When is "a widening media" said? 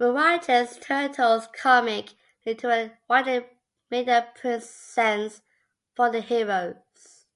2.68-4.32